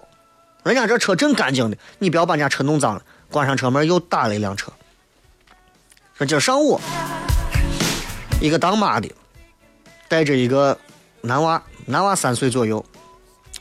[0.63, 3.01] 人家这车真干净的，你不要把人家车弄脏了。
[3.31, 4.71] 关上车门又打了一辆车。
[6.17, 6.79] 说今儿上午，
[8.39, 9.09] 一个当妈的
[10.07, 10.77] 带着一个
[11.21, 12.83] 男娃，男娃三岁左右，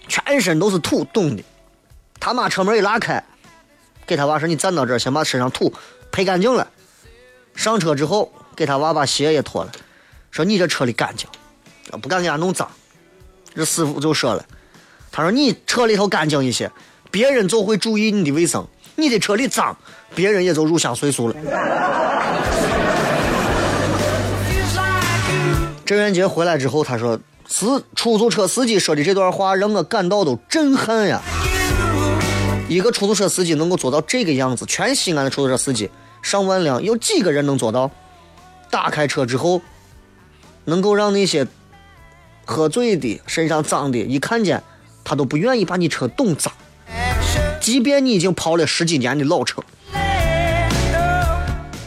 [0.09, 1.43] 全身都是土冻的。
[2.21, 3.23] 他妈车门一拉开，
[4.07, 5.73] 给他娃说：“你站到这儿，先把身上土
[6.15, 6.71] 拍干净了。”
[7.57, 9.73] 上车之后，给他娃把鞋也脱了，
[10.31, 11.29] 说：“你这车里干净，
[12.01, 12.71] 不敢给他弄脏。”
[13.55, 14.45] 这师傅就说了
[15.11, 16.71] ：“他说你车里头干净一些，
[17.11, 18.63] 别人就会注意你的卫生；
[18.95, 19.77] 你的车里脏，
[20.15, 21.35] 别人也就入乡随俗了。”
[25.85, 31.21] 郑渊洁回来之后，他说：“司出租车司机说的这段话让我感到都震撼呀！
[32.69, 35.91] 一个出租车司机能够做到这个样子，全西安的出租车司机
[36.25, 37.89] 上万辆，有几个人能做到？
[38.69, 39.63] 打开车之后，
[40.65, 41.47] 能够让那些……”
[42.47, 44.63] 喝醉的、身上脏的，一看见
[45.03, 46.53] 他都不愿意把你车冻脏，
[47.59, 49.63] 即便你已经跑了十几年的老车。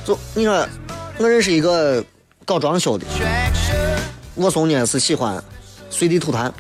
[0.04, 0.68] 就你说，
[1.20, 2.04] 我认识一个
[2.44, 3.06] 搞装修的，
[4.34, 5.44] 我送呢是喜欢
[5.92, 6.52] 随地吐痰，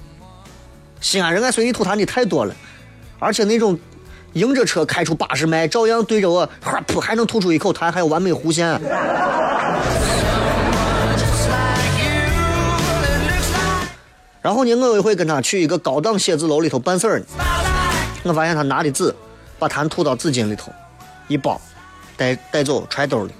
[1.01, 2.55] 西安人爱随地吐痰的太多了，
[3.17, 3.79] 而且那种
[4.33, 8.79] 迎着车开出八十迈，照样对着我，哈噗还能吐出一口痰，还有完美弧线。
[14.41, 17.25] 然后呢，我有一回跟他去一个高档写字楼里头办事儿呢，
[18.23, 19.13] 我发现他拿的纸
[19.59, 20.71] 把痰吐到纸巾里头，
[21.27, 21.59] 一包，
[22.15, 23.33] 带带走揣兜里。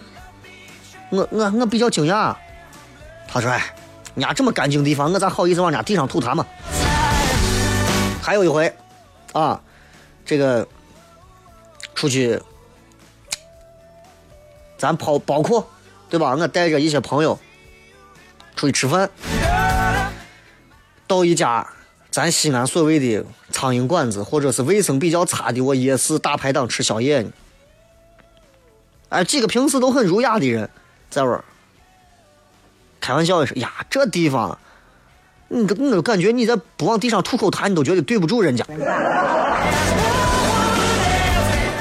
[1.10, 2.36] 我我我比较惊讶，
[3.28, 3.74] 他说：“哎，
[4.16, 6.46] 人家这么干净地方，我咋好意思往人家地上吐痰嘛？”
[8.22, 8.74] 还有一回，
[9.32, 9.62] 啊，
[10.26, 10.68] 这个
[11.98, 12.40] 出去，
[14.78, 15.68] 咱包包括
[16.08, 16.36] 对吧？
[16.36, 17.40] 我带着一些朋友
[18.56, 19.10] 出去吃饭。
[21.08, 21.68] 到一家
[22.12, 27.32] 咱西安所谓的苍蝇馆子，或者是卫生比较差的我夜市大排档吃宵夜呢。
[29.10, 30.70] 哎，几个平时都很儒雅的人
[31.10, 31.44] 在玩
[33.00, 34.60] 开玩笑的说：“呀，这地方，
[35.48, 38.64] 你都你都感觉你在不往地上吐口痰，你都觉得对不住人家，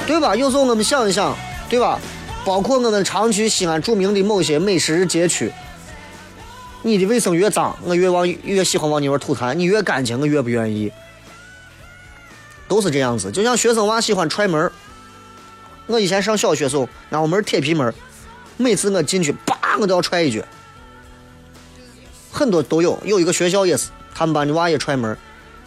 [0.07, 0.37] 对吧？
[0.37, 1.37] 有时候我们想一想，
[1.69, 1.99] 对吧？
[2.45, 5.53] 包括我们常去西安著名的某些美食街区。
[6.83, 10.93] 你的卫生越脏，我越往越喜欢往你那吐痰；你越干净，我越不愿意。
[12.69, 14.71] 都是这样子，就像学生娃喜欢踹门
[15.87, 17.93] 我以前上小学时候，那我门铁皮门，
[18.57, 20.41] 每次我进去，叭，我都要踹一脚。
[22.31, 25.17] 很多都有，有一个学校也是，他们班的娃也踹门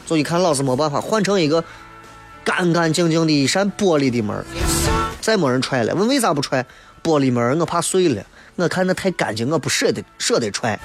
[0.05, 1.63] 就一看老师没办法，换成一个
[2.43, 4.45] 干干净净的一扇玻璃的门
[5.21, 5.93] 再没人踹了。
[5.95, 6.65] 问为啥不踹？
[7.01, 8.23] 玻璃门我怕碎了。
[8.55, 10.77] 我看那太干净，我不舍得舍得踹。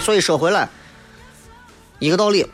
[0.00, 0.68] 所以说回来，
[2.00, 2.44] 一个道理，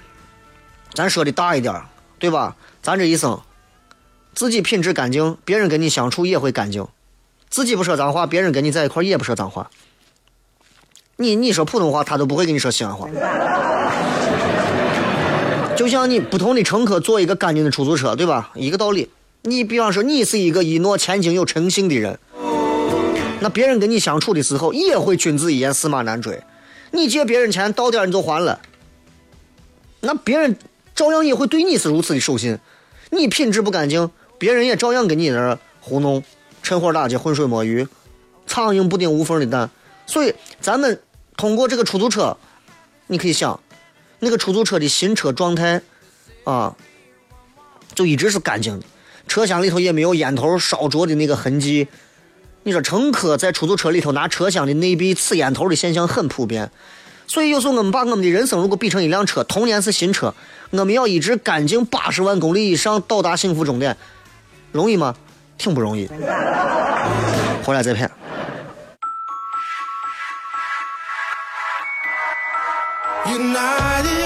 [0.93, 1.75] 咱说的大一点，
[2.19, 2.55] 对吧？
[2.83, 3.41] 咱这一生，
[4.35, 6.85] 自己品质干净，别人跟你相处也会干净；
[7.49, 9.71] 自己不说脏话，别人跟你在一块也不说脏话。
[11.17, 13.09] 你你说普通话，他都不会跟你说西安话。
[15.79, 18.51] 就像你不同的乘客坐一个干净的出租车，对吧？
[18.57, 19.09] 一个道理。
[19.43, 22.19] 你比方说，你是一个一诺千金、有诚信的人，
[23.39, 26.43] 那别人跟你相处的时候也会君子一言，驷马难追。
[26.91, 28.61] 你借别人钱到点你就还了，
[30.01, 30.59] 那别人
[30.97, 32.59] 照样也会对你是如此的守信。
[33.11, 36.25] 你品质不干净，别人也照样跟你那儿糊弄，
[36.61, 37.87] 趁火打劫、浑水摸鱼，
[38.49, 39.71] 苍蝇不叮无缝的蛋。
[40.09, 41.01] 所以，咱们
[41.37, 42.37] 通过这个出租车，
[43.07, 43.61] 你可以想，
[44.21, 45.81] 那个出租车的新车状态
[46.45, 46.75] 啊，
[47.95, 48.87] 就一直是干净的。
[49.27, 51.87] 车厢里头也没有烟头烧着的那个痕迹。
[52.63, 56.71] 你说乘客在出租车里头拿车厢的内壁呲烟头的现象很普遍，
[57.27, 60.35] 所以有时候我们把我们的人生如果比成一辆车，童年是新车，
[60.71, 63.97] 我们要一直干净八十万公里以上到达幸福终点，
[64.73, 65.15] 容易吗？
[65.57, 66.09] 挺不容易。
[67.65, 68.11] 回来再骗。
[73.39, 74.18] tonight.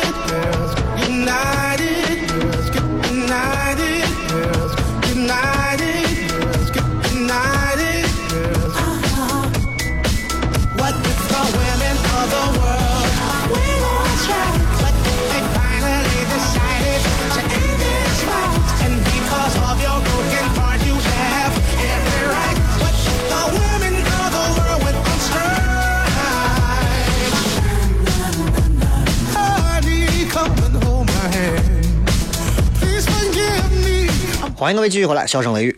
[34.62, 35.77] 欢迎各位继续回来，笑声雷雨，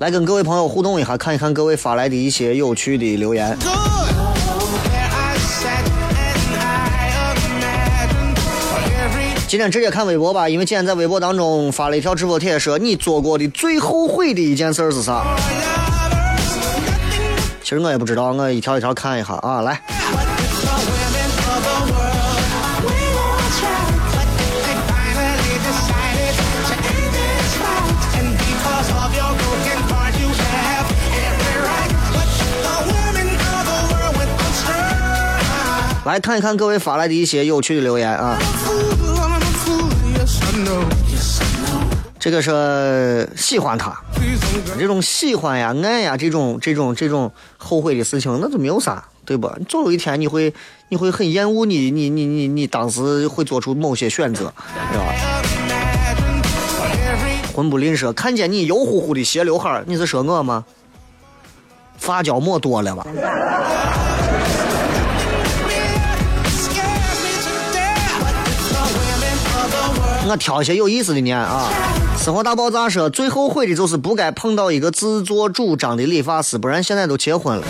[0.00, 3.56] 来跟各位朋友互动一下，看一看各位发来的一些有趣的留言。
[9.46, 15.24] 今天直接看微博吧，因为今天在微博当中发了一条直播帖，说你做过的最后悔的一件事是啥？
[17.62, 19.80] 其实我也不知道，我一条一条看一下啊，来。
[36.08, 38.38] 来看一看各位发来的一些有趣的留言啊！
[42.18, 43.94] 这个是喜欢他，
[44.78, 49.52] 这种喜欢呀、爱呀，这种、这种、这种后悔的事情，那就没有啥，对不？
[49.68, 50.54] 总有一天你会，
[50.88, 54.50] 你会很厌恶你、你、你、你、你当时会做出某些选择，
[54.90, 55.12] 对吧？
[57.54, 60.64] 魂不吝啬，看见你油乎乎的斜刘海你是说我吗？
[61.98, 63.06] 发胶抹多了吧？
[70.28, 71.70] 我挑一些有意思的念啊！
[72.18, 77.66] 生活大爆炸说最后悔的就是不该碰到一个自作主张的理发师，不然现在都结婚了。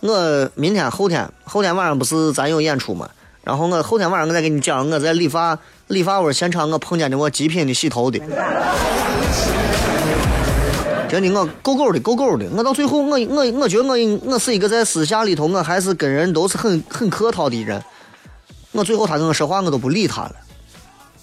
[0.00, 3.08] 我明天后天后天晚上不是咱有演出吗？
[3.42, 8.20] 然后我后天晚上我再给你讲我在理发理发屋现场我碰见的我极品的洗头的。
[11.08, 17.82] 真的我够够的够够的，我到最后我我我觉得我我是一个在私下里头我还是跟人都是很很客套的人。
[18.72, 20.34] 我最后他跟我说话我都不理他了，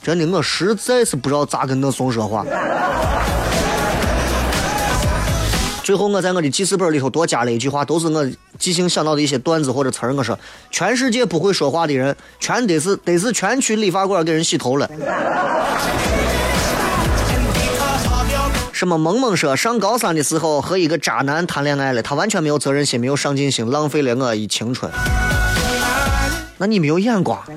[0.02, 2.46] 真的我实在是不知道咋跟那怂说话。
[5.84, 8.24] 最后我在我的记事本里头多加了一句话，都是我
[8.60, 10.14] 即兴想到的一些段子或者词儿。
[10.14, 10.38] 我说，
[10.70, 14.88] 全世界不会说话的人，全得是得是全去理发馆给人洗头了。
[18.72, 24.92] 什么萌萌说上高三的时候和一个渣男谈恋爱了，他完全没有责任心，没有上进心，浪费了我一青春。
[26.60, 27.42] 那你没有眼光，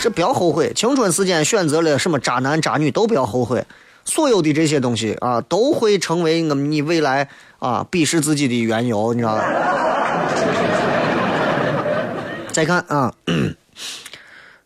[0.00, 0.72] 这不要后悔。
[0.74, 3.64] 青春时间选择了什么渣男渣女都不要后悔，
[4.04, 7.28] 所有的这些东西啊，都会成为我们你未来
[7.60, 9.44] 啊鄙视自己的缘由，你知道吧？
[12.52, 13.14] 再看啊。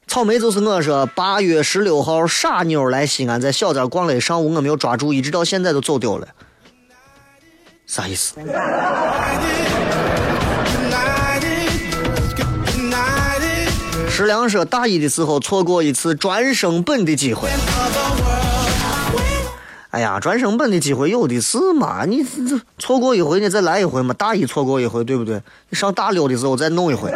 [0.06, 6.26] 草莓就是我说八月十六号傻妞来西安，在小店逛了一上午，我没有抓住，一直到现在都走丢了，
[7.86, 8.34] 啥意思？
[14.20, 17.48] 石良说大一的时候错过一次专升本的机会。
[19.92, 25.40] 哎呀，专升本的机会有的是嘛，你这错过一回你再来一回嘛，大一错过一回对不对？
[25.70, 27.10] 你上大六的时候再弄一回。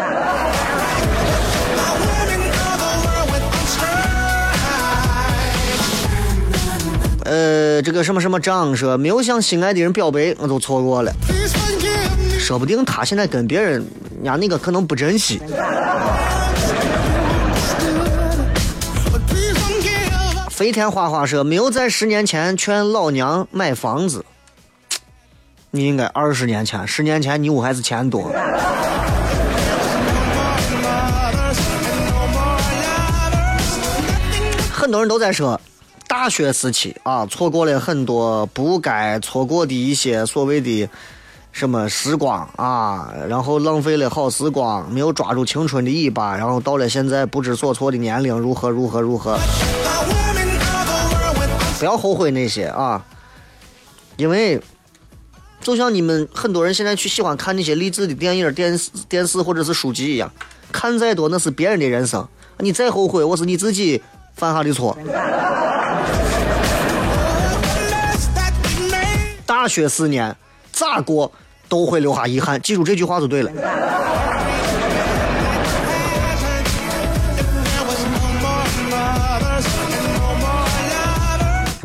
[7.27, 11.13] 呃，这个什么什么张说没有向心爱的人表白，我都错过了。
[12.39, 15.39] 说不定他现在跟别人，人家那个可能不珍惜。
[20.55, 24.25] 飞天花花说没有在十年前劝老娘买房子，
[25.73, 28.31] 你应该二十年前，十年前你我还是钱多。
[34.73, 35.61] 很多人都在说。
[36.07, 40.89] 大学时期啊，错过了很多不该错过的一些所谓的
[41.51, 49.37] 什么时光啊，然后浪费了好时光，没有抓住青春的尾巴，然后到了现在不知所措的年龄，如何如何如何？
[51.79, 53.05] 不要后悔那些啊，
[54.17, 54.61] 因为
[55.61, 60.33] 就像你们很多人现在去喜欢看那些励志的电影、电视、电视或者是书籍一样，
[60.73, 62.27] 看再多那是别人的人生，
[62.59, 64.03] 你再后悔，我是你自己
[64.35, 64.97] 犯下的错。
[69.45, 70.35] 大学四年
[70.73, 71.31] 咋过
[71.69, 73.51] 都会留下遗憾，记住这句话就对了。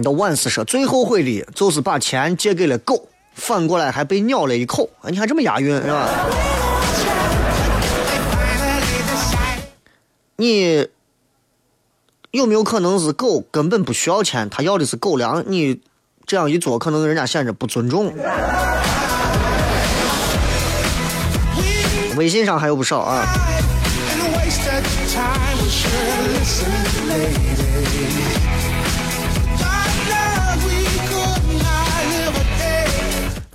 [0.01, 4.89] 的万事说最后悔的就是把钱借给了狗，反过来还被咬了一口。
[5.03, 6.09] 你看这么押韵是吧？
[10.35, 10.87] 你
[12.31, 15.43] 有没有可能是狗根本不需要钱，它要的是狗粮？
[15.47, 15.81] 你？
[16.27, 18.13] 这样一做，可能人家显着不尊重。
[22.15, 23.25] 微信上还有不少啊。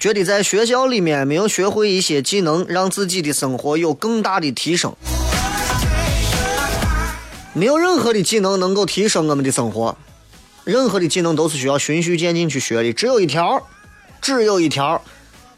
[0.04, 4.94] 觉得在学校里面没有学会一些技能，让自己的生活有更大的提升。
[7.54, 9.96] 没有任何的技能能够提升我们的生活。
[10.64, 13.66] 任何的技能都是需要循序渐进去学的，只有一条，
[14.20, 15.00] 只有一条，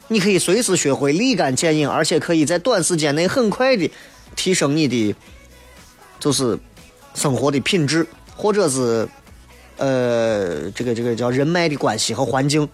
[0.07, 3.91] 你可以随时学会，立竿见影，而且可以在短时间内很快的
[4.37, 5.17] 提升你的，
[6.21, 6.57] 就是
[7.17, 9.09] 生活的品质，或者是
[9.79, 12.69] 呃，这个这个叫人脉的关系和环境。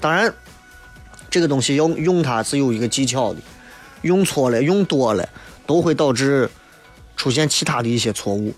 [0.00, 0.34] 当然，
[1.34, 3.40] 这个东西要用它是有一个技巧的，
[4.02, 5.28] 用错了、用多了，
[5.66, 6.48] 都会导致
[7.16, 8.54] 出现其他的一些错误。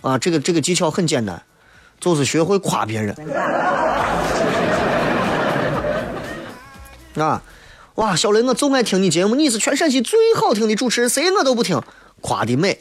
[0.00, 1.40] 啊，这个这个技巧很简单。
[2.00, 3.14] 就是学会夸别人，
[7.24, 7.40] 啊，
[7.94, 11.80] 哇，小雷，我就爱听你节目，你是全陕西最好听的主持人，谁我都不听，
[12.20, 12.76] 夸的美。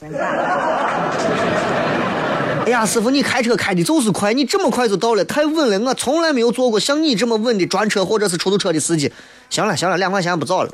[2.69, 9.11] 哎呀，师傅，你开车开的就是快，你这么快就到了，太稳了，我从来没有坐过像你这么稳的专车或者是出租车的司机。
[9.49, 10.69] 行了行了，两块钱不找了。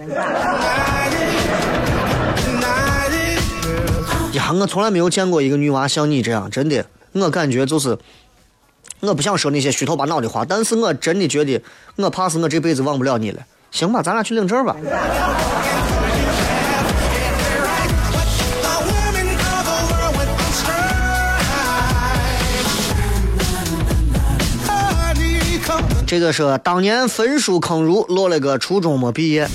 [4.34, 7.98] 呀，我从来没有见过一个女娃像你这样，真的，我感觉就是。
[9.00, 11.62] 我不想说那些虚头巴脑的话，但是我真的觉得，
[11.96, 13.40] 我怕是我这辈子忘不了你了。
[13.72, 14.76] 行吧，咱俩去领证吧。
[26.08, 29.48] 这个是当年焚书坑儒，落了个初中没毕业。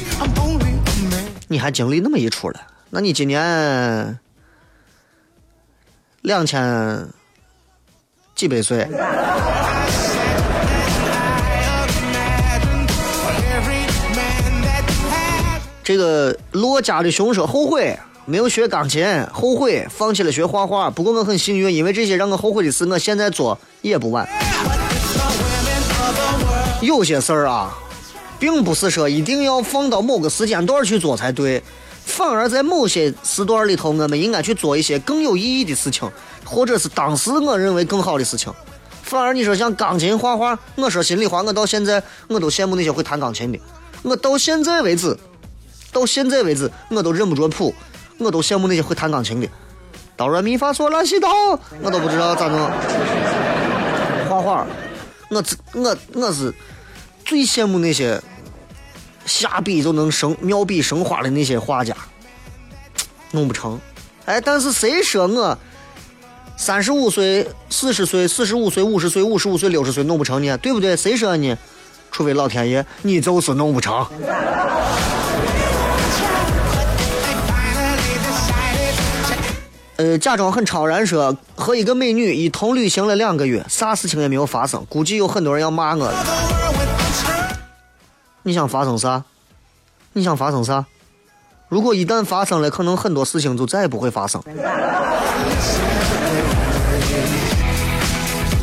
[1.47, 2.61] 你还经历那么一出了？
[2.91, 4.19] 那你今年
[6.23, 7.09] 两千
[8.35, 8.89] 几百岁？
[15.85, 20.91] 这个骆家的熊说后悔没有学钢琴，后悔放弃了学画画。
[20.91, 24.29] 不过我很幸运，因为这些让我后悔的事，我现在做也不晚。
[26.81, 27.77] 有些事儿啊，
[28.39, 31.63] 并不是说一定要放到某个时间段去做才对，
[32.05, 36.11] 反而在某些时段里头，我们应该去做一些更有意义的事情，
[36.45, 38.53] 或者是当时我认为更好的事情。
[39.03, 43.59] 反而你说像钢琴、画画，我说心里话，我到现在我都羡慕那些会弹钢琴的。
[44.03, 45.17] 我到现在为止。
[45.93, 47.75] 到现在为止，我都认不着谱，
[48.19, 49.49] 我都羡慕那些会弹钢琴的。
[50.17, 51.29] 哆来咪发嗦拉西哆，
[51.83, 52.71] 我都不知道咋弄。
[54.29, 54.65] 画画，
[55.31, 56.53] 我我我是
[57.25, 58.21] 最羡慕那些
[59.25, 61.97] 下笔就能生妙笔生花的那些画家，
[63.33, 63.81] 弄不成。
[64.27, 65.59] 哎，但是谁说我
[66.57, 70.59] 三十五岁、四十岁、四十五岁、五十岁、五十五岁、六十岁弄不成呢？
[70.59, 70.97] 对不对？
[70.97, 71.57] 谁说呢？
[72.13, 74.05] 除非老天爷，你就是弄不成。
[80.01, 86.25] 呃，假装很超然说和一个美女一同旅行了两个月，啥事情也没有发生，估计有很多人要骂我了。
[88.43, 89.23] 你想发生啥？
[90.15, 90.87] 你想发生啥？
[91.69, 94.43] 如果一旦发生了，可能很多事情就再也不会发生。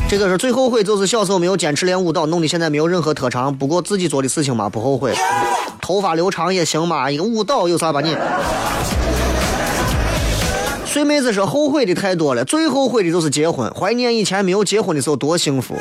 [0.08, 3.56] 这个是最后悔，就是小时候没有坚持练舞蹈，弄得现在没有任何特长。
[3.56, 5.14] 不过自己做的事情嘛，不后悔。
[5.80, 8.16] 头发留长也行嘛，一个舞蹈有啥把你？
[10.98, 15.76] 这妹子说后悔的太多了，最后悔的就是结婚，怀念以前没有结婚的时候多幸福。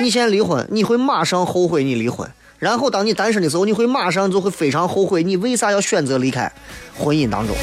[0.00, 2.26] 你现在离婚，你会马上后悔你离婚，
[2.58, 6.50] 然后当你单身的时候，你会马上就会非常后悔你为啥要选择离开
[6.96, 7.54] 婚姻当中。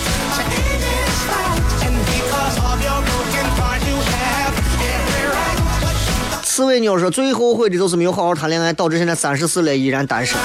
[6.61, 10.39] 刺猬妞说最后悔的就是没有好好谈恋爱，导致现在三十四了依然单身。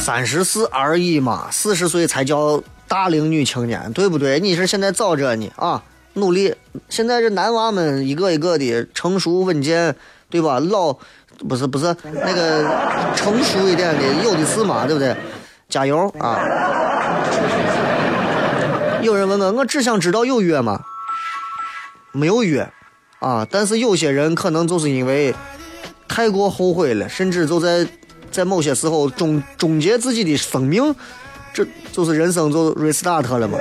[0.00, 2.62] 三十四而已嘛，四十岁才叫。
[2.88, 4.40] 大龄女青年，对不对？
[4.40, 5.82] 你是现在早着呢啊，
[6.14, 6.54] 努力。
[6.88, 9.94] 现在这男娃们一个一个的成熟稳健，
[10.30, 10.58] 对吧？
[10.58, 10.96] 老
[11.46, 12.64] 不是不是那个
[13.14, 15.14] 成熟一点的有的是嘛，对不对？
[15.68, 16.40] 加油啊！
[19.02, 20.80] 有人问我，我只想知道有约吗？
[22.12, 22.66] 没有约
[23.18, 25.34] 啊，但是有些人可能就是因为
[26.08, 27.86] 太过后悔了，甚至就在
[28.30, 30.94] 在某些时候终终结自己的生命。
[31.52, 33.58] 这就是人生就 restart 了嘛，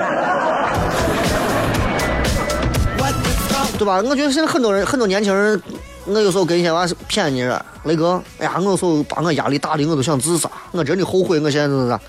[3.77, 4.01] 对吧？
[4.05, 5.59] 我觉得现在很多人很多年轻人，
[6.05, 11.99] 我有时候跟一些娃骗你说，雷哥，哎呀，我有时候把我压力大的我都想自杀，我真的后悔我现在是啥？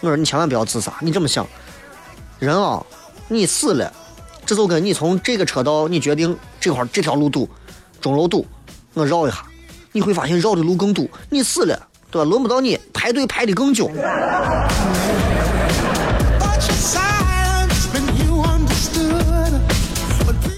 [0.00, 1.46] 我说你千万不要自杀，你这么想，
[2.40, 2.84] 人啊，
[3.28, 3.92] 你死了，
[4.44, 7.48] 这就跟你从这个车道你决定这块这条路堵，
[8.00, 8.44] 中楼堵，
[8.94, 9.44] 我绕一下，
[9.92, 11.86] 你会发现绕的路更堵，你死了。
[12.10, 12.30] 对吧？
[12.30, 13.90] 轮不到你排队排的更久。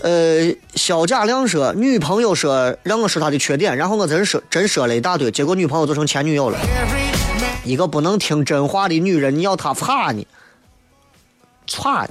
[0.04, 6.58] 呃，肖甲亮说，女朋友说让我说她的缺点，然后我真说真说了一大堆，结果女朋友就成前女友了。
[7.64, 10.26] 一个不能听真话的女人，你要她擦你？
[11.66, 12.06] 擦！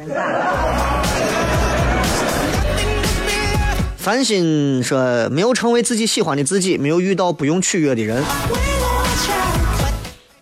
[4.00, 8.24] 繁星说，没有成为自己喜欢的自己，没有遇到不用取悦的人。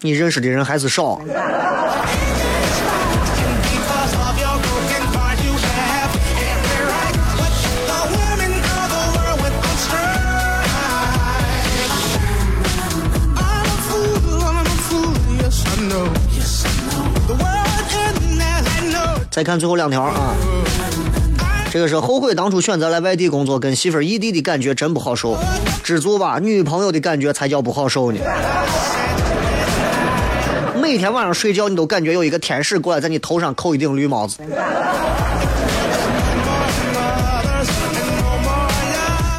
[0.01, 1.19] 你认识的人还是少。
[19.29, 20.33] 再看最后两条啊，
[21.77, 25.37] 这个是后悔当初选择来外地工作，跟媳妇儿异地的感觉真不好受。
[25.83, 28.19] 知足吧，女朋友的感觉才叫不好受呢。
[30.81, 34.39] 每天晚上睡觉，你都感觉有一个天使过来在你头上扣一顶绿帽子。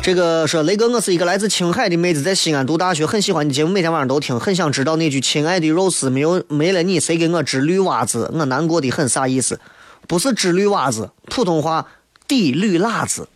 [0.00, 8.30] 这个说雷哥，我是一个来自青海的妹子，在西安读大学，很喜欢你节目，每天晚上都听，很想知道那句“亲爱的肉丝没有没了你，谁给我织绿袜子？
[8.32, 9.58] 我难过的很”啥意思？
[10.06, 11.84] 不是织绿袜子，普通话
[12.28, 13.28] 递绿辣子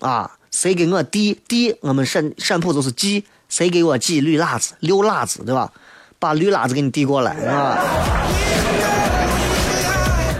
[0.00, 0.32] 啊？
[0.50, 1.76] 谁给我递递？
[1.80, 4.74] 我们陕陕普就是鸡，谁给我寄绿辣子？
[4.80, 5.72] 溜辣子对吧？
[6.18, 7.78] 把绿辣子给你递过来，啊！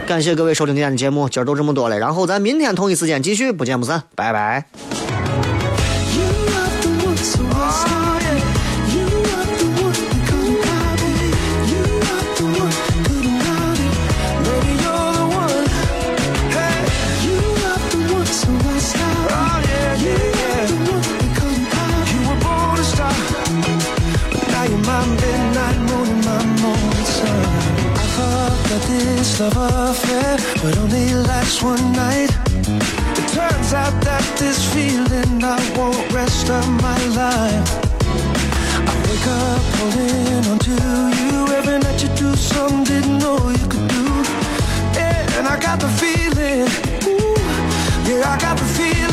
[0.06, 4.66] 感谢各位收听今天的节目，今儿都这么多了，然后咱明天同一时间继续，不见不散，拜拜。
[29.40, 29.56] love
[29.90, 32.30] affair But only lasts one night.
[33.18, 37.68] It turns out that this feeling I won't rest of my life.
[38.90, 40.74] I wake up holding on to
[41.20, 41.54] you.
[41.58, 44.06] Every night you do something didn't know you could do.
[44.98, 46.68] Yeah, and I got the feeling.
[47.08, 47.34] Ooh,
[48.08, 49.09] Yeah, I got the feeling.